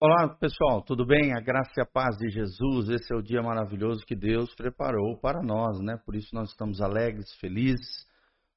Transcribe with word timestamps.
Olá 0.00 0.28
pessoal, 0.28 0.80
tudo 0.80 1.04
bem? 1.04 1.36
A 1.36 1.40
graça 1.40 1.72
e 1.76 1.82
a 1.82 1.84
paz 1.84 2.16
de 2.18 2.30
Jesus, 2.30 2.88
esse 2.88 3.12
é 3.12 3.16
o 3.16 3.20
dia 3.20 3.42
maravilhoso 3.42 4.06
que 4.06 4.14
Deus 4.14 4.54
preparou 4.54 5.18
para 5.18 5.42
nós, 5.42 5.80
né? 5.80 5.98
Por 6.06 6.14
isso 6.14 6.32
nós 6.32 6.50
estamos 6.50 6.80
alegres, 6.80 7.34
felizes, 7.40 8.06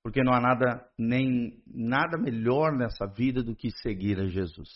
porque 0.04 0.24
não 0.24 0.34
há 0.34 0.40
nada 0.40 0.88
nem 1.00 1.60
nada 1.66 2.16
melhor 2.20 2.78
nessa 2.78 3.08
vida 3.08 3.42
do 3.42 3.56
que 3.56 3.72
seguir 3.72 4.20
a 4.20 4.28
Jesus. 4.28 4.70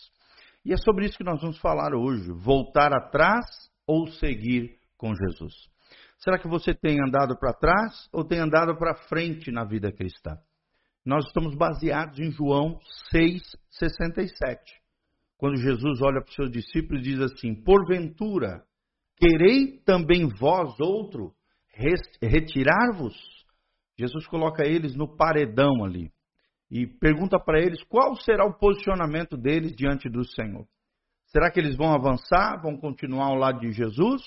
E 0.64 0.72
é 0.72 0.76
sobre 0.76 1.06
isso 1.06 1.16
que 1.16 1.22
nós 1.22 1.40
vamos 1.40 1.56
falar 1.60 1.94
hoje: 1.94 2.32
voltar 2.32 2.92
atrás 2.92 3.46
ou 3.86 4.08
seguir 4.08 4.76
com 4.98 5.14
Jesus. 5.14 5.54
Será 6.18 6.36
que 6.36 6.48
você 6.48 6.74
tem 6.74 6.98
andado 7.00 7.38
para 7.38 7.52
trás 7.52 8.08
ou 8.12 8.24
tem 8.24 8.40
andado 8.40 8.76
para 8.76 8.96
frente 9.08 9.52
na 9.52 9.64
vida 9.64 9.92
cristã? 9.92 10.36
Nós 11.04 11.26
estamos 11.26 11.54
baseados 11.54 12.18
em 12.18 12.32
João 12.32 12.76
6:67 13.12 14.58
quando 15.38 15.56
Jesus 15.56 16.00
olha 16.02 16.20
para 16.20 16.28
os 16.28 16.34
seus 16.34 16.50
discípulos 16.50 17.00
e 17.00 17.10
diz 17.10 17.20
assim: 17.20 17.54
Porventura, 17.54 18.64
querei 19.16 19.78
também 19.84 20.28
vós 20.28 20.78
outro 20.80 21.34
retirar-vos? 22.22 23.14
Jesus 23.98 24.26
coloca 24.26 24.64
eles 24.64 24.94
no 24.94 25.16
paredão 25.16 25.84
ali 25.84 26.10
e 26.70 26.86
pergunta 26.86 27.38
para 27.38 27.60
eles 27.60 27.82
qual 27.84 28.14
será 28.16 28.44
o 28.44 28.58
posicionamento 28.58 29.36
deles 29.36 29.74
diante 29.74 30.08
do 30.08 30.24
Senhor. 30.24 30.66
Será 31.26 31.50
que 31.50 31.60
eles 31.60 31.76
vão 31.76 31.92
avançar, 31.92 32.60
vão 32.62 32.76
continuar 32.76 33.26
ao 33.26 33.34
lado 33.34 33.60
de 33.60 33.72
Jesus? 33.72 34.22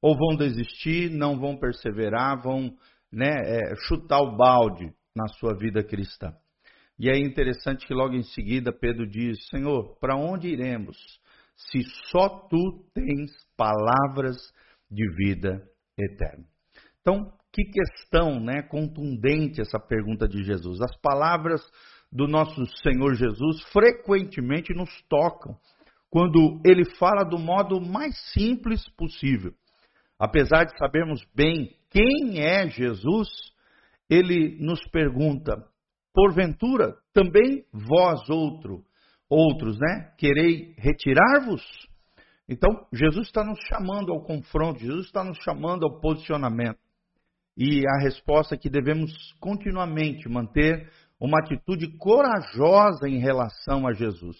Ou 0.00 0.16
vão 0.16 0.36
desistir, 0.36 1.10
não 1.10 1.38
vão 1.38 1.56
perseverar, 1.56 2.42
vão 2.42 2.74
né, 3.10 3.30
é, 3.30 3.74
chutar 3.86 4.20
o 4.20 4.36
balde 4.36 4.92
na 5.14 5.26
sua 5.28 5.56
vida 5.56 5.82
cristã? 5.82 6.34
E 6.98 7.10
é 7.10 7.18
interessante 7.18 7.86
que 7.86 7.94
logo 7.94 8.14
em 8.14 8.22
seguida 8.22 8.72
Pedro 8.72 9.06
diz: 9.06 9.48
Senhor, 9.48 9.96
para 9.98 10.16
onde 10.16 10.48
iremos 10.48 10.96
se 11.56 11.82
só 12.10 12.28
tu 12.48 12.84
tens 12.94 13.30
palavras 13.56 14.36
de 14.90 15.06
vida 15.16 15.62
eterna? 15.98 16.44
Então, 17.00 17.32
que 17.52 17.64
questão 17.64 18.38
né, 18.38 18.62
contundente 18.62 19.60
essa 19.60 19.78
pergunta 19.78 20.28
de 20.28 20.44
Jesus. 20.44 20.80
As 20.82 20.94
palavras 21.00 21.62
do 22.12 22.26
nosso 22.26 22.64
Senhor 22.82 23.14
Jesus 23.14 23.62
frequentemente 23.72 24.74
nos 24.74 24.90
tocam 25.08 25.56
quando 26.10 26.60
ele 26.64 26.84
fala 26.96 27.24
do 27.24 27.38
modo 27.38 27.80
mais 27.80 28.14
simples 28.32 28.86
possível. 28.90 29.52
Apesar 30.18 30.64
de 30.64 30.76
sabermos 30.78 31.26
bem 31.34 31.76
quem 31.90 32.40
é 32.40 32.68
Jesus, 32.68 33.28
ele 34.08 34.56
nos 34.60 34.80
pergunta: 34.88 35.62
porventura 36.16 36.96
também 37.12 37.66
vós 37.70 38.26
outro, 38.30 38.82
outros, 39.28 39.78
né, 39.78 40.14
querei 40.16 40.74
retirar-vos? 40.78 41.62
Então, 42.48 42.86
Jesus 42.90 43.26
está 43.26 43.44
nos 43.44 43.58
chamando 43.68 44.12
ao 44.12 44.22
confronto, 44.22 44.80
Jesus 44.80 45.04
está 45.06 45.22
nos 45.22 45.36
chamando 45.42 45.84
ao 45.84 46.00
posicionamento. 46.00 46.78
E 47.54 47.82
a 47.86 48.02
resposta 48.02 48.54
é 48.54 48.58
que 48.58 48.70
devemos 48.70 49.12
continuamente 49.40 50.26
manter 50.26 50.90
uma 51.20 51.38
atitude 51.38 51.98
corajosa 51.98 53.08
em 53.08 53.18
relação 53.18 53.86
a 53.86 53.92
Jesus. 53.92 54.36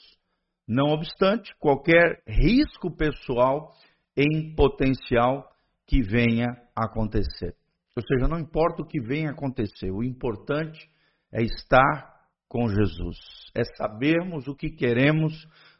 Não 0.66 0.86
obstante 0.92 1.54
qualquer 1.58 2.22
risco 2.26 2.90
pessoal 2.90 3.72
em 4.16 4.54
potencial 4.54 5.46
que 5.86 6.00
venha 6.00 6.46
acontecer. 6.74 7.54
Ou 7.94 8.02
seja, 8.02 8.28
não 8.28 8.38
importa 8.38 8.82
o 8.82 8.86
que 8.86 9.00
venha 9.00 9.30
acontecer, 9.30 9.90
o 9.90 10.02
importante 10.02 10.88
é 11.32 11.42
estar 11.42 12.16
com 12.48 12.68
Jesus, 12.68 13.16
é 13.54 13.64
sabermos 13.76 14.46
o 14.46 14.54
que 14.54 14.70
queremos 14.70 15.32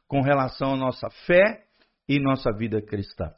com 0.06 0.20
relação 0.20 0.75
à 0.75 0.77
nossa 0.77 1.08
fé 1.27 1.64
e 2.08 2.20
nossa 2.20 2.50
vida 2.52 2.80
cristã. 2.83 3.33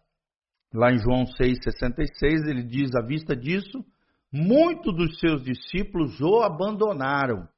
Lá 0.73 0.93
em 0.93 0.99
João 0.99 1.25
6,66, 1.25 2.49
ele 2.49 2.63
diz: 2.63 2.95
à 2.95 3.01
vista 3.01 3.35
disso, 3.35 3.85
muitos 4.33 4.95
dos 4.95 5.19
seus 5.19 5.43
discípulos 5.43 6.21
o 6.21 6.43
abandonaram 6.43 7.49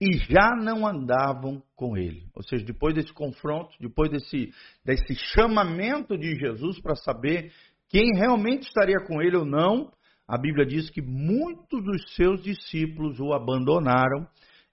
e 0.00 0.18
já 0.18 0.50
não 0.56 0.86
andavam 0.86 1.62
com 1.76 1.96
ele. 1.96 2.26
Ou 2.34 2.42
seja, 2.42 2.64
depois 2.64 2.94
desse 2.94 3.12
confronto, 3.12 3.74
depois 3.80 4.10
desse, 4.10 4.50
desse 4.84 5.14
chamamento 5.14 6.16
de 6.16 6.34
Jesus 6.36 6.80
para 6.80 6.96
saber 6.96 7.52
quem 7.88 8.10
realmente 8.16 8.66
estaria 8.66 8.98
com 9.06 9.22
ele 9.22 9.36
ou 9.36 9.44
não, 9.44 9.92
a 10.26 10.38
Bíblia 10.38 10.64
diz 10.64 10.88
que 10.90 11.02
muitos 11.02 11.84
dos 11.84 12.14
seus 12.14 12.42
discípulos 12.42 13.20
o 13.20 13.32
abandonaram 13.32 14.26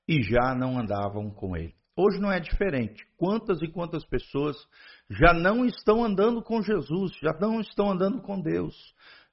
e 0.08 0.22
já 0.24 0.56
não 0.56 0.80
andavam 0.80 1.30
com 1.30 1.56
ele. 1.56 1.74
Hoje 1.96 2.20
não 2.20 2.32
é 2.32 2.40
diferente. 2.40 3.06
Quantas 3.18 3.62
e 3.62 3.68
quantas 3.68 4.06
pessoas 4.06 4.56
já 5.10 5.34
não 5.34 5.66
estão 5.66 6.04
andando 6.04 6.42
com 6.42 6.62
Jesus, 6.62 7.12
já 7.22 7.34
não 7.40 7.60
estão 7.60 7.92
andando 7.92 8.22
com 8.22 8.42
Deus, 8.42 8.76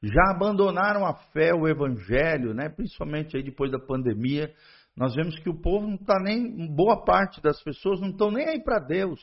já 0.03 0.33
abandonaram 0.35 1.07
a 1.07 1.15
fé, 1.33 1.55
o 1.55 1.69
evangelho, 1.69 2.53
né? 2.53 2.69
principalmente 2.69 3.37
aí 3.37 3.43
depois 3.45 3.71
da 3.71 3.79
pandemia. 3.79 4.53
Nós 4.97 5.15
vemos 5.15 5.39
que 5.39 5.49
o 5.49 5.61
povo 5.61 5.87
não 5.87 5.95
está 5.95 6.19
nem, 6.21 6.75
boa 6.75 7.05
parte 7.05 7.41
das 7.41 7.63
pessoas 7.63 8.01
não 8.01 8.11
estão 8.11 8.33
nem 8.33 8.49
aí 8.49 8.63
para 8.63 8.81
Deus. 8.81 9.21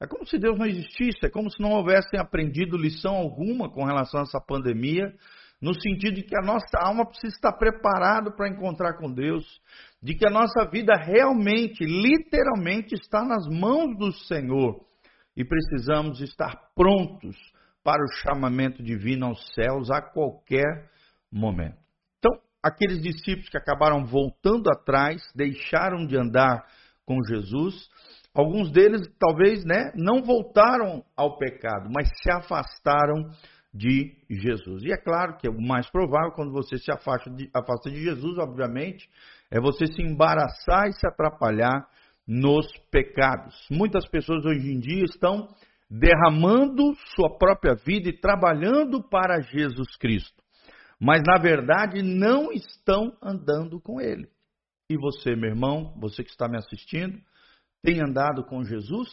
É 0.00 0.06
como 0.06 0.24
se 0.24 0.38
Deus 0.38 0.56
não 0.56 0.64
existisse, 0.64 1.18
é 1.24 1.28
como 1.28 1.50
se 1.50 1.60
não 1.60 1.72
houvessem 1.72 2.18
aprendido 2.18 2.78
lição 2.78 3.16
alguma 3.16 3.68
com 3.68 3.84
relação 3.84 4.20
a 4.20 4.22
essa 4.22 4.40
pandemia 4.40 5.12
no 5.60 5.74
sentido 5.74 6.14
de 6.14 6.22
que 6.22 6.36
a 6.36 6.44
nossa 6.44 6.78
alma 6.78 7.04
precisa 7.04 7.34
estar 7.34 7.52
preparada 7.52 8.30
para 8.30 8.48
encontrar 8.48 8.96
com 8.96 9.12
Deus, 9.12 9.44
de 10.02 10.14
que 10.14 10.26
a 10.26 10.30
nossa 10.30 10.64
vida 10.70 10.94
realmente, 10.96 11.84
literalmente 11.84 12.94
está 12.94 13.22
nas 13.22 13.46
mãos 13.46 13.96
do 13.98 14.10
Senhor 14.12 14.80
e 15.36 15.44
precisamos 15.44 16.20
estar 16.20 16.56
prontos 16.74 17.36
para 17.84 18.02
o 18.02 18.12
chamamento 18.22 18.82
divino 18.82 19.26
aos 19.26 19.52
céus 19.54 19.90
a 19.90 20.00
qualquer 20.00 20.90
momento. 21.30 21.78
Então, 22.18 22.32
aqueles 22.62 23.02
discípulos 23.02 23.48
que 23.48 23.58
acabaram 23.58 24.04
voltando 24.04 24.70
atrás, 24.70 25.22
deixaram 25.34 26.06
de 26.06 26.16
andar 26.16 26.64
com 27.04 27.22
Jesus, 27.22 27.88
alguns 28.34 28.70
deles 28.70 29.02
talvez, 29.18 29.64
né, 29.64 29.92
não 29.94 30.22
voltaram 30.22 31.04
ao 31.16 31.36
pecado, 31.36 31.90
mas 31.94 32.08
se 32.22 32.30
afastaram 32.30 33.30
de 33.72 34.16
Jesus. 34.28 34.82
E 34.82 34.92
é 34.92 34.96
claro 34.96 35.36
que 35.36 35.46
é 35.46 35.50
o 35.50 35.60
mais 35.60 35.88
provável, 35.90 36.32
quando 36.32 36.52
você 36.52 36.76
se 36.76 36.90
afasta 36.90 37.30
de, 37.30 37.48
afasta 37.54 37.90
de 37.90 38.02
Jesus, 38.02 38.38
obviamente, 38.38 39.08
é 39.50 39.60
você 39.60 39.86
se 39.86 40.02
embaraçar 40.02 40.88
e 40.88 40.92
se 40.92 41.06
atrapalhar 41.06 41.86
nos 42.26 42.66
pecados. 42.90 43.54
Muitas 43.70 44.08
pessoas 44.08 44.44
hoje 44.44 44.72
em 44.72 44.78
dia 44.78 45.04
estão 45.04 45.48
derramando 45.90 46.94
sua 47.16 47.36
própria 47.36 47.74
vida 47.74 48.08
e 48.08 48.20
trabalhando 48.20 49.02
para 49.02 49.40
Jesus 49.40 49.96
Cristo, 49.96 50.40
mas 51.00 51.22
na 51.26 51.40
verdade 51.40 52.02
não 52.02 52.52
estão 52.52 53.16
andando 53.20 53.80
com 53.80 54.00
Ele. 54.00 54.28
E 54.88 54.96
você, 54.96 55.34
meu 55.34 55.50
irmão, 55.50 55.94
você 56.00 56.22
que 56.22 56.30
está 56.30 56.48
me 56.48 56.56
assistindo, 56.56 57.18
tem 57.82 58.00
andado 58.00 58.44
com 58.44 58.64
Jesus? 58.64 59.08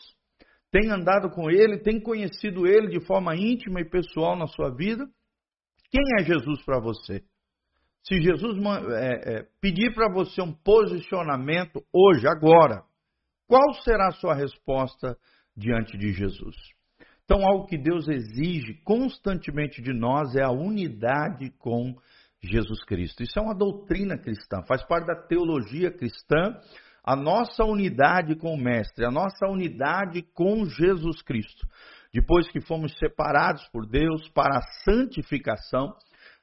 Tem 0.72 0.92
andado 0.92 1.30
com 1.30 1.50
Ele, 1.50 1.80
tem 1.80 2.00
conhecido 2.00 2.68
Ele 2.68 2.88
de 2.88 3.06
forma 3.06 3.36
íntima 3.36 3.80
e 3.82 3.90
pessoal 3.90 4.36
na 4.36 4.48
sua 4.48 4.70
vida? 4.76 5.06
Quem 5.90 6.02
é 6.20 6.24
Jesus 6.24 6.64
para 6.64 6.80
você? 6.80 7.24
Se 8.04 8.22
Jesus 8.22 8.58
é, 8.94 9.40
é, 9.40 9.48
pedir 9.62 9.94
para 9.94 10.12
você 10.12 10.42
um 10.42 10.54
posicionamento 10.54 11.84
hoje, 11.94 12.28
agora, 12.28 12.84
qual 13.48 13.74
será 13.84 14.08
a 14.08 14.12
sua 14.12 14.34
resposta 14.34 15.18
diante 15.56 15.98
de 15.98 16.12
Jesus? 16.12 16.56
Então, 17.24 17.46
algo 17.46 17.66
que 17.66 17.78
Deus 17.78 18.08
exige 18.08 18.76
constantemente 18.86 19.82
de 19.82 19.92
nós 19.92 20.34
é 20.36 20.44
a 20.44 20.52
unidade 20.52 21.52
com 21.58 21.94
Jesus 22.42 22.84
Cristo. 22.86 23.24
Isso 23.24 23.38
é 23.38 23.42
uma 23.42 23.56
doutrina 23.56 24.18
cristã, 24.18 24.62
faz 24.68 24.86
parte 24.88 25.08
da 25.08 25.28
teologia 25.28 25.92
cristã 25.92 26.58
a 27.07 27.16
nossa 27.16 27.63
unidade 27.63 28.35
com 28.35 28.53
o 28.53 28.62
Mestre, 28.62 29.06
a 29.06 29.09
nossa 29.09 29.47
unidade 29.47 30.22
com 30.34 30.66
Jesus 30.66 31.22
Cristo. 31.22 31.66
Depois 32.13 32.50
que 32.50 32.59
fomos 32.59 32.94
separados 32.98 33.65
por 33.71 33.88
Deus 33.88 34.27
para 34.31 34.57
a 34.57 34.62
santificação, 34.83 35.94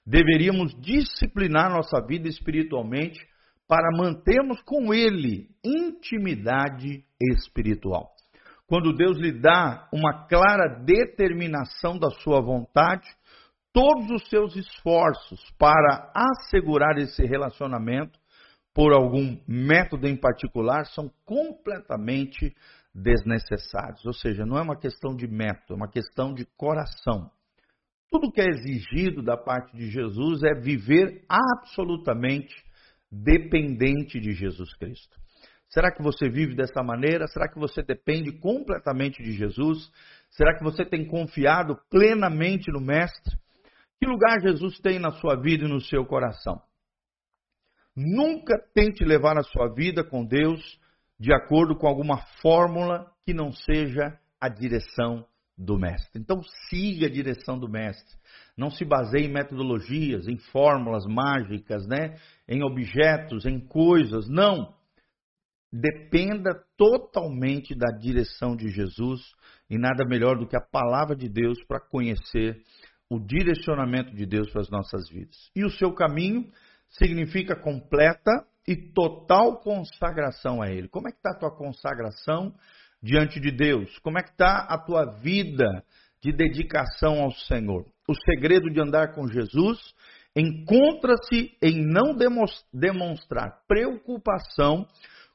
deveríamos 0.07 0.75
disciplinar 0.81 1.71
nossa 1.71 2.01
vida 2.07 2.29
espiritualmente 2.29 3.21
para 3.69 3.95
mantermos 3.95 4.63
com 4.63 4.95
Ele 4.95 5.51
intimidade 5.63 7.05
espiritual. 7.21 8.09
Quando 8.67 8.95
Deus 8.95 9.19
lhe 9.19 9.33
dá 9.33 9.87
uma 9.93 10.27
clara 10.27 10.83
determinação 10.83 11.99
da 11.99 12.09
sua 12.09 12.41
vontade, 12.41 13.07
todos 13.71 14.11
os 14.11 14.31
seus 14.31 14.57
esforços 14.57 15.45
para 15.59 16.11
assegurar 16.15 16.97
esse 16.97 17.23
relacionamento 17.27 18.19
por 18.75 18.93
algum 18.93 19.39
método 19.47 20.09
em 20.09 20.17
particular 20.17 20.85
são 20.87 21.09
completamente 21.25 22.53
desnecessários. 22.93 24.05
Ou 24.05 24.13
seja, 24.13 24.45
não 24.45 24.59
é 24.59 24.63
uma 24.63 24.77
questão 24.77 25.15
de 25.15 25.29
método, 25.29 25.75
é 25.75 25.77
uma 25.77 25.91
questão 25.91 26.35
de 26.35 26.45
coração. 26.57 27.31
Tudo 28.11 28.33
que 28.33 28.41
é 28.41 28.49
exigido 28.49 29.23
da 29.23 29.37
parte 29.37 29.77
de 29.77 29.89
Jesus 29.91 30.43
é 30.43 30.61
viver 30.61 31.25
absolutamente 31.29 32.55
dependente 33.11 34.19
de 34.21 34.33
Jesus 34.33 34.75
Cristo. 34.77 35.17
Será 35.69 35.91
que 35.91 36.03
você 36.03 36.29
vive 36.29 36.55
dessa 36.55 36.83
maneira? 36.83 37.27
Será 37.27 37.49
que 37.49 37.59
você 37.59 37.83
depende 37.83 38.33
completamente 38.39 39.23
de 39.23 39.33
Jesus? 39.33 39.91
Será 40.31 40.57
que 40.57 40.63
você 40.63 40.85
tem 40.85 41.07
confiado 41.07 41.77
plenamente 41.91 42.71
no 42.71 42.81
Mestre? 42.81 43.37
Que 44.01 44.07
lugar 44.07 44.41
Jesus 44.41 44.79
tem 44.81 44.99
na 44.99 45.11
sua 45.11 45.35
vida 45.41 45.65
e 45.65 45.69
no 45.69 45.81
seu 45.81 46.05
coração? 46.05 46.61
Nunca 47.97 48.59
tente 48.75 49.05
levar 49.05 49.39
a 49.39 49.43
sua 49.43 49.73
vida 49.73 50.03
com 50.03 50.25
Deus 50.25 50.61
de 51.19 51.33
acordo 51.33 51.77
com 51.77 51.87
alguma 51.87 52.19
fórmula 52.43 53.11
que 53.25 53.33
não 53.33 53.53
seja 53.53 54.19
a 54.41 54.49
direção 54.49 55.25
do 55.57 55.79
Mestre. 55.79 56.21
Então 56.21 56.43
siga 56.69 57.07
a 57.07 57.11
direção 57.11 57.59
do 57.59 57.69
Mestre. 57.69 58.19
Não 58.57 58.71
se 58.71 58.85
baseie 58.85 59.27
em 59.27 59.33
metodologias, 59.33 60.27
em 60.27 60.37
fórmulas 60.37 61.05
mágicas, 61.07 61.87
né? 61.87 62.17
em 62.49 62.63
objetos, 62.65 63.47
em 63.47 63.61
coisas. 63.61 64.29
Não. 64.29 64.75
Dependa 65.73 66.51
totalmente 66.77 67.75
da 67.75 67.97
direção 67.97 68.57
de 68.57 68.69
Jesus 68.69 69.21
e 69.71 69.79
nada 69.79 70.05
melhor 70.05 70.37
do 70.37 70.47
que 70.47 70.57
a 70.57 70.61
palavra 70.61 71.17
de 71.17 71.29
Deus 71.29 71.63
para 71.65 71.81
conhecer 71.81 72.61
o 73.09 73.19
direcionamento 73.19 74.15
de 74.15 74.27
Deus 74.27 74.51
para 74.51 74.63
as 74.63 74.71
nossas 74.71 75.09
vidas. 75.09 75.37
E 75.55 75.65
o 75.65 75.71
seu 75.71 75.93
caminho 75.93 76.51
significa 76.99 77.57
completa 77.57 78.31
e 78.67 78.77
total 78.77 79.61
consagração 79.61 80.63
a 80.63 80.71
Ele. 80.71 80.89
Como 80.89 81.09
é 81.09 81.11
que 81.11 81.19
está 81.19 81.31
a 81.31 81.39
tua 81.39 81.57
consagração 81.57 82.55
diante 83.03 83.41
de 83.41 83.51
Deus? 83.51 83.99
Como 83.99 84.19
é 84.19 84.23
que 84.23 84.31
está 84.31 84.67
a 84.69 84.79
tua 84.79 85.05
vida 85.21 85.85
de 86.23 86.33
dedicação 86.33 87.23
ao 87.23 87.31
Senhor? 87.33 87.85
O 88.09 88.15
segredo 88.15 88.71
de 88.71 88.81
andar 88.81 89.15
com 89.15 89.27
Jesus 89.29 89.79
encontra-se 90.37 91.57
em 91.63 91.85
não 91.87 92.17
demonstrar 92.73 93.63
preocupação 93.69 94.87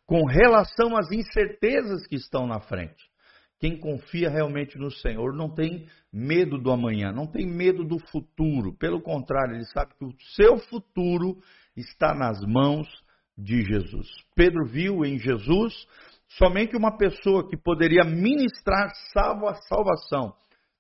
com 0.06 0.26
relação 0.26 0.98
às 0.98 1.12
incertezas 1.12 2.08
que 2.08 2.16
estão 2.16 2.48
na 2.48 2.60
frente. 2.60 3.09
Quem 3.60 3.78
confia 3.78 4.30
realmente 4.30 4.78
no 4.78 4.90
Senhor 4.90 5.36
não 5.36 5.54
tem 5.54 5.86
medo 6.12 6.58
do 6.58 6.72
amanhã, 6.72 7.12
não 7.12 7.28
tem 7.28 7.46
medo 7.46 7.84
do 7.84 8.00
futuro. 8.08 8.74
Pelo 8.78 9.02
contrário, 9.02 9.56
ele 9.56 9.66
sabe 9.66 9.94
que 9.98 10.06
o 10.06 10.16
seu 10.36 10.58
futuro 10.58 11.38
está 11.76 12.16
nas 12.16 12.40
mãos 12.42 12.88
de 13.38 13.62
Jesus. 13.62 14.08
Pedro 14.36 14.66
viu 14.66 15.04
em 15.04 15.20
Jesus 15.20 15.74
somente 16.30 16.76
uma 16.78 16.98
pessoa 16.98 17.48
que 17.50 17.58
poderia 17.58 18.04
ministrar 18.04 18.92
salva 19.14 19.56
salvação, 19.68 20.34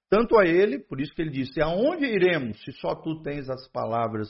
tanto 0.10 0.38
a 0.38 0.46
ele, 0.46 0.80
por 0.80 1.02
isso 1.02 1.14
que 1.14 1.22
ele 1.22 1.31
disse: 1.31 1.62
Aonde 1.62 2.06
iremos 2.06 2.62
se 2.64 2.72
só 2.74 2.96
tu 2.96 3.22
tens 3.22 3.50
as 3.50 3.68
palavras 3.72 4.30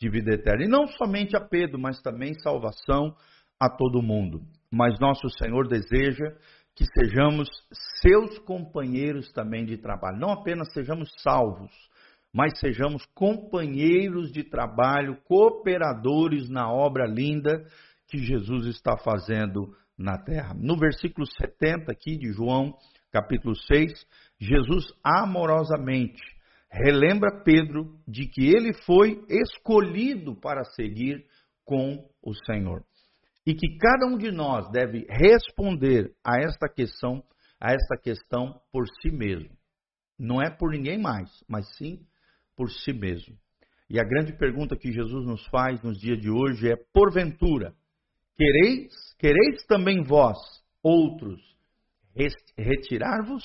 de 0.00 0.08
vida 0.08 0.34
eterna? 0.34 0.64
E 0.64 0.68
não 0.68 0.86
somente 0.86 1.36
a 1.36 1.40
Pedro, 1.40 1.78
mas 1.78 2.00
também 2.00 2.32
salvação 2.40 3.14
a 3.60 3.68
todo 3.68 4.02
mundo. 4.02 4.40
Mas 4.70 4.98
nosso 5.00 5.28
Senhor 5.42 5.66
deseja 5.66 6.36
que 6.78 6.86
sejamos 6.94 7.48
seus 8.00 8.38
companheiros 8.38 9.32
também 9.32 9.64
de 9.64 9.76
trabalho. 9.76 10.20
Não 10.20 10.30
apenas 10.30 10.72
sejamos 10.72 11.12
salvos, 11.18 11.72
mas 12.32 12.56
sejamos 12.60 13.04
companheiros 13.16 14.30
de 14.30 14.44
trabalho, 14.44 15.20
cooperadores 15.24 16.48
na 16.48 16.72
obra 16.72 17.04
linda 17.04 17.66
que 18.06 18.18
Jesus 18.18 18.66
está 18.66 18.96
fazendo 18.96 19.74
na 19.98 20.18
terra. 20.18 20.54
No 20.54 20.78
versículo 20.78 21.26
70 21.26 21.90
aqui 21.90 22.16
de 22.16 22.30
João, 22.32 22.72
capítulo 23.10 23.56
6, 23.56 23.92
Jesus 24.38 24.86
amorosamente 25.02 26.22
relembra 26.70 27.42
Pedro 27.42 27.98
de 28.06 28.28
que 28.28 28.46
ele 28.46 28.72
foi 28.84 29.20
escolhido 29.28 30.36
para 30.36 30.62
seguir 30.62 31.26
com 31.64 32.08
o 32.22 32.32
Senhor 32.46 32.84
e 33.48 33.54
que 33.54 33.78
cada 33.78 34.04
um 34.04 34.18
de 34.18 34.30
nós 34.30 34.70
deve 34.70 35.06
responder 35.08 36.14
a 36.22 36.38
esta 36.38 36.68
questão, 36.68 37.24
a 37.58 37.72
esta 37.72 37.96
questão 37.96 38.60
por 38.70 38.84
si 39.00 39.10
mesmo. 39.10 39.48
Não 40.18 40.42
é 40.42 40.50
por 40.50 40.70
ninguém 40.70 41.00
mais, 41.00 41.30
mas 41.48 41.66
sim 41.78 42.06
por 42.54 42.70
si 42.70 42.92
mesmo. 42.92 43.34
E 43.88 43.98
a 43.98 44.04
grande 44.04 44.36
pergunta 44.36 44.76
que 44.76 44.92
Jesus 44.92 45.24
nos 45.24 45.46
faz 45.46 45.80
nos 45.82 45.98
dias 45.98 46.20
de 46.20 46.28
hoje 46.28 46.70
é: 46.70 46.76
porventura, 46.92 47.72
quereis, 48.36 48.92
quereis 49.18 49.64
também 49.66 50.02
vós, 50.02 50.36
outros, 50.82 51.40
retirar-vos? 52.54 53.44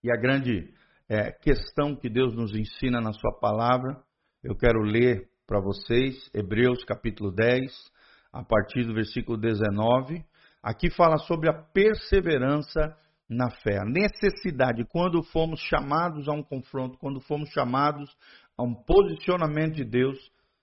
E 0.00 0.12
a 0.12 0.16
grande 0.16 0.72
é, 1.08 1.32
questão 1.32 1.96
que 1.96 2.08
Deus 2.08 2.36
nos 2.36 2.54
ensina 2.54 3.00
na 3.00 3.12
Sua 3.12 3.36
palavra, 3.40 4.00
eu 4.44 4.54
quero 4.54 4.80
ler 4.80 5.28
para 5.44 5.60
vocês, 5.60 6.30
Hebreus 6.32 6.84
capítulo 6.84 7.32
10, 7.32 7.95
a 8.32 8.42
partir 8.44 8.84
do 8.84 8.94
versículo 8.94 9.38
19. 9.38 10.24
Aqui 10.62 10.90
fala 10.90 11.18
sobre 11.18 11.48
a 11.48 11.52
perseverança 11.52 12.96
na 13.28 13.50
fé, 13.50 13.78
a 13.78 13.84
necessidade, 13.84 14.84
quando 14.88 15.22
fomos 15.22 15.60
chamados 15.60 16.28
a 16.28 16.32
um 16.32 16.42
confronto, 16.42 16.96
quando 16.98 17.20
fomos 17.20 17.48
chamados 17.50 18.08
a 18.56 18.62
um 18.62 18.72
posicionamento 18.72 19.74
de 19.74 19.84
Deus, 19.84 20.16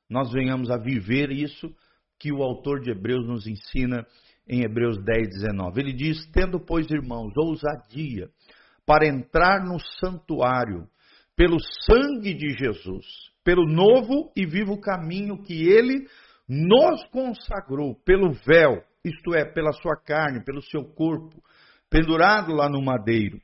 nós 0.09 0.31
venhamos 0.31 0.71
a 0.71 0.77
viver 0.77 1.29
isso 1.31 1.73
que 2.17 2.31
o 2.31 2.41
autor 2.41 2.79
de 2.79 2.91
Hebreus 2.91 3.27
nos 3.27 3.45
ensina 3.47 4.05
em 4.47 4.63
Hebreus 4.63 4.97
10, 5.03 5.29
19. 5.41 5.81
Ele 5.81 5.93
diz: 5.93 6.25
Tendo, 6.31 6.59
pois, 6.59 6.89
irmãos, 6.89 7.33
ousadia 7.35 8.29
para 8.85 9.07
entrar 9.07 9.63
no 9.63 9.79
santuário, 9.99 10.87
pelo 11.35 11.57
sangue 11.59 12.33
de 12.33 12.49
Jesus, 12.51 13.05
pelo 13.43 13.65
novo 13.65 14.31
e 14.35 14.45
vivo 14.45 14.79
caminho 14.79 15.41
que 15.41 15.67
ele 15.67 16.07
nos 16.47 17.03
consagrou 17.09 17.95
pelo 18.05 18.31
véu, 18.31 18.83
isto 19.03 19.33
é, 19.33 19.45
pela 19.45 19.71
sua 19.71 19.95
carne, 19.95 20.43
pelo 20.43 20.61
seu 20.61 20.83
corpo, 20.83 21.41
pendurado 21.89 22.53
lá 22.53 22.69
no 22.69 22.81
madeiro, 22.81 23.39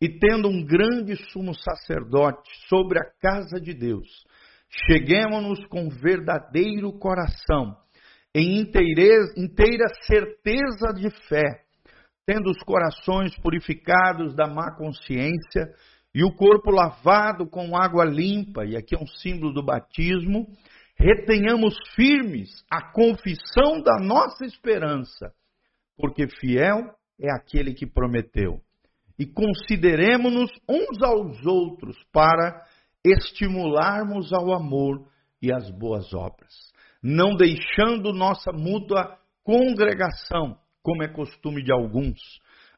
e 0.00 0.08
tendo 0.08 0.48
um 0.48 0.64
grande 0.64 1.16
sumo 1.32 1.52
sacerdote 1.54 2.48
sobre 2.68 2.98
a 2.98 3.10
casa 3.20 3.60
de 3.60 3.74
Deus, 3.74 4.06
cheguemos-nos 4.86 5.66
com 5.66 5.88
verdadeiro 5.88 6.92
coração, 6.92 7.76
em 8.34 8.60
inteira 8.60 9.88
certeza 10.02 10.92
de 10.94 11.10
fé, 11.26 11.64
tendo 12.26 12.50
os 12.50 12.58
corações 12.58 13.34
purificados 13.40 14.34
da 14.36 14.46
má 14.46 14.76
consciência 14.76 15.66
e 16.14 16.22
o 16.22 16.34
corpo 16.34 16.70
lavado 16.70 17.48
com 17.48 17.76
água 17.76 18.04
limpa, 18.04 18.64
e 18.64 18.76
aqui 18.76 18.94
é 18.94 18.98
um 18.98 19.06
símbolo 19.06 19.52
do 19.52 19.64
batismo, 19.64 20.46
retenhamos 20.98 21.76
firmes 21.94 22.64
a 22.70 22.92
confissão 22.92 23.80
da 23.82 23.98
nossa 24.00 24.44
esperança, 24.44 25.32
porque 25.96 26.28
fiel 26.40 26.94
é 27.20 27.32
aquele 27.32 27.72
que 27.74 27.86
prometeu. 27.86 28.60
E 29.18 29.26
consideremos-nos 29.26 30.50
uns 30.68 31.02
aos 31.02 31.44
outros 31.44 31.96
para 32.12 32.64
estimularmos 33.04 34.32
ao 34.32 34.52
amor 34.52 35.06
e 35.40 35.52
às 35.52 35.70
boas 35.70 36.12
obras, 36.12 36.52
não 37.02 37.36
deixando 37.36 38.12
nossa 38.12 38.52
mútua 38.52 39.18
congregação, 39.44 40.58
como 40.82 41.02
é 41.02 41.08
costume 41.08 41.62
de 41.62 41.72
alguns, 41.72 42.18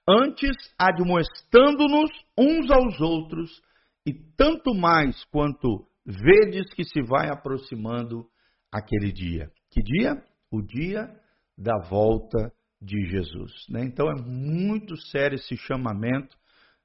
antes 0.09 0.51
admoestando-nos 0.79 2.11
uns 2.37 2.71
aos 2.71 3.01
outros, 3.01 3.63
e 4.07 4.15
tanto 4.37 4.75
mais 4.75 5.25
quanto 5.27 5.87
vedes 6.05 6.73
que 6.75 6.85
se 6.85 7.03
vai 7.03 7.29
aproximando 7.29 8.29
aquele 8.73 9.13
dia. 9.13 9.51
Que 9.71 9.83
dia? 9.83 10.23
O 10.51 10.63
dia 10.63 11.09
da 11.57 11.79
volta 11.89 12.53
de 12.81 13.05
Jesus. 13.07 13.53
Né? 13.69 13.85
Então 13.85 14.11
é 14.11 14.21
muito 14.23 14.97
sério 14.97 15.37
esse 15.37 15.57
chamamento 15.57 16.37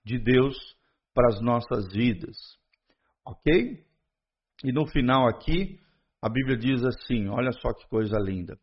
de 0.03 0.19
Deus 0.19 0.57
para 1.13 1.29
as 1.29 1.41
nossas 1.41 1.91
vidas. 1.93 2.37
Ok? 3.25 3.83
E 4.63 4.71
no 4.71 4.85
final 4.87 5.27
aqui, 5.27 5.79
a 6.21 6.29
Bíblia 6.29 6.57
diz 6.57 6.83
assim: 6.83 7.27
olha 7.29 7.51
só 7.51 7.73
que 7.73 7.87
coisa 7.87 8.17
linda. 8.19 8.59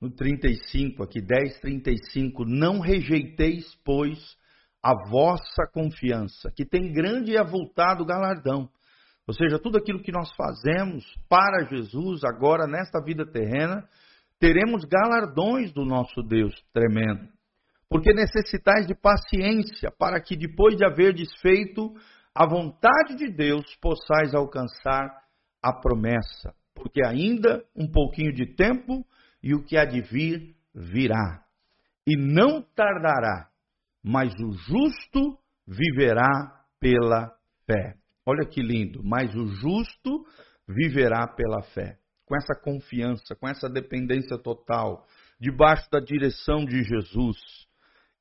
No 0.00 0.14
35, 0.14 1.02
aqui, 1.02 1.20
10, 1.20 1.60
35, 1.60 2.44
não 2.44 2.78
rejeiteis, 2.78 3.74
pois, 3.84 4.18
a 4.82 4.94
vossa 5.08 5.66
confiança, 5.72 6.50
que 6.54 6.64
tem 6.64 6.92
grande 6.92 7.32
e 7.32 7.38
avultado 7.38 8.04
galardão. 8.04 8.68
Ou 9.26 9.34
seja, 9.34 9.58
tudo 9.58 9.76
aquilo 9.76 10.02
que 10.02 10.12
nós 10.12 10.30
fazemos 10.34 11.04
para 11.28 11.66
Jesus 11.68 12.24
agora 12.24 12.66
nesta 12.66 13.02
vida 13.02 13.26
terrena, 13.26 13.86
teremos 14.38 14.84
galardões 14.84 15.72
do 15.72 15.84
nosso 15.84 16.22
Deus 16.22 16.54
tremendo. 16.72 17.28
Porque 17.90 18.12
necessitais 18.12 18.86
de 18.86 18.94
paciência 18.94 19.90
para 19.98 20.20
que 20.20 20.36
depois 20.36 20.76
de 20.76 20.84
haver 20.84 21.12
desfeito 21.12 21.94
a 22.34 22.46
vontade 22.46 23.16
de 23.16 23.28
Deus, 23.30 23.64
possais 23.80 24.34
alcançar 24.34 25.10
a 25.62 25.72
promessa. 25.72 26.54
Porque 26.74 27.04
ainda 27.04 27.64
um 27.74 27.90
pouquinho 27.90 28.32
de 28.32 28.46
tempo 28.54 29.04
e 29.42 29.54
o 29.54 29.64
que 29.64 29.76
há 29.76 29.84
de 29.84 30.00
vir 30.00 30.54
virá. 30.74 31.42
E 32.06 32.16
não 32.16 32.62
tardará 32.62 33.48
mas 34.02 34.32
o 34.34 34.52
justo 34.52 35.38
viverá 35.66 36.64
pela 36.80 37.32
fé. 37.66 37.94
Olha 38.24 38.46
que 38.46 38.62
lindo, 38.62 39.02
mas 39.02 39.34
o 39.34 39.46
justo 39.46 40.24
viverá 40.66 41.26
pela 41.26 41.62
fé. 41.74 41.98
Com 42.26 42.36
essa 42.36 42.54
confiança, 42.54 43.34
com 43.34 43.48
essa 43.48 43.68
dependência 43.68 44.36
total, 44.38 45.06
debaixo 45.40 45.88
da 45.90 45.98
direção 45.98 46.64
de 46.64 46.82
Jesus. 46.82 47.38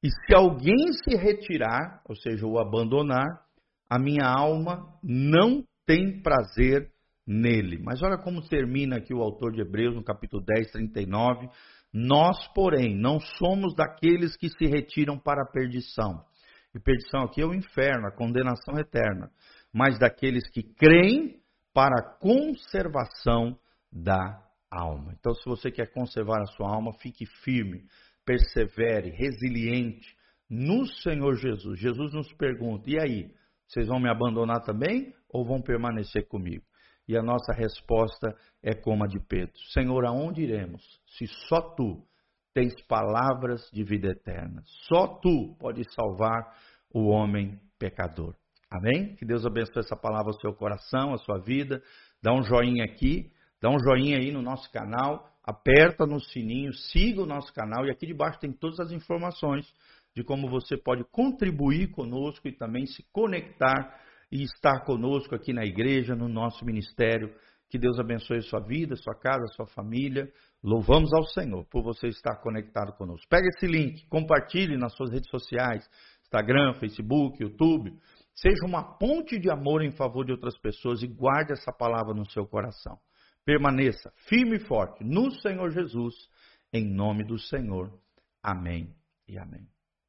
E 0.02 0.10
se 0.10 0.34
alguém 0.34 0.94
se 1.04 1.16
retirar, 1.16 2.02
ou 2.08 2.16
seja, 2.16 2.46
o 2.46 2.60
abandonar, 2.60 3.42
a 3.90 4.00
minha 4.00 4.26
alma 4.26 4.98
não 5.04 5.64
tem 5.86 6.22
prazer 6.22 6.92
nele. 7.26 7.80
Mas 7.84 8.02
olha 8.02 8.18
como 8.18 8.48
termina 8.48 8.98
aqui 8.98 9.14
o 9.14 9.22
autor 9.22 9.52
de 9.52 9.62
Hebreus 9.62 9.96
no 9.96 10.04
capítulo 10.04 10.44
10, 10.46 10.72
39. 10.72 11.50
Nós, 12.00 12.48
porém, 12.54 12.96
não 12.96 13.20
somos 13.20 13.74
daqueles 13.74 14.38
que 14.38 14.50
se 14.50 14.68
retiram 14.68 15.18
para 15.18 15.42
a 15.42 15.52
perdição. 15.52 16.24
E 16.76 16.80
perdição 16.80 17.24
aqui 17.24 17.42
é 17.42 17.46
o 17.46 17.56
inferno, 17.56 18.06
a 18.06 18.16
condenação 18.16 18.78
eterna. 18.78 19.32
Mas 19.74 19.98
daqueles 19.98 20.48
que 20.52 20.62
creem 20.62 21.42
para 21.74 22.00
a 22.00 22.20
conservação 22.20 23.58
da 23.92 24.44
alma. 24.70 25.16
Então, 25.18 25.34
se 25.34 25.44
você 25.50 25.72
quer 25.72 25.92
conservar 25.92 26.40
a 26.40 26.46
sua 26.46 26.72
alma, 26.72 26.94
fique 27.00 27.26
firme, 27.44 27.84
persevere, 28.24 29.10
resiliente 29.10 30.16
no 30.48 30.86
Senhor 30.86 31.34
Jesus. 31.36 31.80
Jesus 31.80 32.14
nos 32.14 32.32
pergunta: 32.34 32.84
e 32.88 33.00
aí, 33.02 33.32
vocês 33.68 33.88
vão 33.88 34.00
me 34.00 34.10
abandonar 34.10 34.62
também 34.62 35.16
ou 35.28 35.44
vão 35.44 35.64
permanecer 35.64 36.28
comigo? 36.28 36.64
E 37.08 37.18
a 37.18 37.24
nossa 37.24 37.54
resposta 37.54 38.36
é 38.62 38.74
como 38.74 39.04
a 39.04 39.08
de 39.08 39.20
Pedro: 39.20 39.58
Senhor, 39.74 40.06
aonde 40.06 40.42
iremos? 40.42 40.84
Se 41.18 41.26
só 41.48 41.62
tu 41.62 42.04
tens 42.58 42.74
palavras 42.88 43.70
de 43.72 43.84
vida 43.84 44.08
eterna. 44.08 44.64
Só 44.88 45.08
tu 45.08 45.56
pode 45.60 45.84
salvar 45.94 46.56
o 46.92 47.08
homem 47.10 47.60
pecador. 47.78 48.34
Amém? 48.68 49.16
Que 49.16 49.26
Deus 49.26 49.46
abençoe 49.46 49.80
essa 49.80 49.96
palavra 49.96 50.32
ao 50.32 50.42
seu 50.42 50.52
coração, 50.54 51.14
à 51.14 51.18
sua 51.20 51.38
vida. 51.38 51.82
Dá 52.20 52.34
um 52.34 52.42
joinha 52.42 52.84
aqui, 52.84 53.32
dá 53.62 53.70
um 53.70 53.78
joinha 53.80 54.18
aí 54.18 54.32
no 54.32 54.42
nosso 54.42 54.72
canal, 54.72 55.30
aperta 55.44 56.08
no 56.08 56.20
sininho, 56.20 56.74
siga 56.74 57.22
o 57.22 57.28
nosso 57.28 57.54
canal 57.54 57.86
e 57.86 57.92
aqui 57.92 58.08
debaixo 58.08 58.40
tem 58.40 58.52
todas 58.52 58.80
as 58.80 58.92
informações 58.92 59.72
de 60.16 60.24
como 60.24 60.50
você 60.50 60.76
pode 60.76 61.04
contribuir 61.12 61.92
conosco 61.92 62.48
e 62.48 62.52
também 62.52 62.88
se 62.88 63.06
conectar 63.14 64.02
e 64.32 64.44
estar 64.44 64.84
conosco 64.86 65.36
aqui 65.36 65.54
na 65.54 65.66
igreja, 65.66 66.16
no 66.16 66.28
nosso 66.28 66.66
ministério. 66.66 67.34
Que 67.70 67.78
Deus 67.78 68.00
abençoe 68.00 68.42
sua 68.42 68.62
vida, 68.62 68.96
sua 68.96 69.14
casa, 69.16 69.46
sua 69.56 69.68
família. 69.68 70.32
Louvamos 70.64 71.14
ao 71.14 71.24
Senhor 71.26 71.66
por 71.66 71.84
você 71.84 72.08
estar 72.08 72.38
conectado 72.42 72.94
conosco. 72.94 73.28
Pega 73.30 73.48
esse 73.48 73.68
link, 73.68 74.08
compartilhe 74.08 74.78
nas 74.78 74.96
suas 74.96 75.12
redes 75.12 75.30
sociais, 75.30 75.88
Instagram, 76.24 76.74
Facebook, 76.80 77.42
YouTube. 77.42 77.94
Seja 78.34 78.66
uma 78.66 78.98
ponte 78.98 79.40
de 79.40 79.50
amor 79.50 79.82
em 79.84 79.92
favor 79.92 80.26
de 80.26 80.32
outras 80.32 80.58
pessoas 80.60 81.02
e 81.02 81.08
guarde 81.08 81.54
essa 81.54 81.72
palavra 81.72 82.14
no 82.14 82.30
seu 82.30 82.46
coração. 82.46 82.98
Permaneça 83.44 84.12
firme 84.28 84.58
e 84.58 84.66
forte 84.66 85.04
no 85.04 85.32
Senhor 85.32 85.72
Jesus, 85.72 86.14
em 86.72 86.86
nome 86.86 87.24
do 87.26 87.40
Senhor. 87.40 87.92
Amém 88.44 88.94
e 89.28 89.38
amém. 89.38 89.77